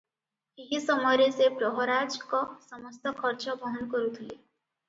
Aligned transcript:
ଏହି 0.63 0.79
ସମୟରେ 0.85 1.27
ସେ 1.35 1.49
ପ୍ରହରାଜଙ୍କ 1.59 2.41
ସମସ୍ତ 2.71 3.15
ଖର୍ଚ୍ଚ 3.23 3.57
ବହନ 3.67 3.89
କରୁଥିଲେ। 3.93 4.35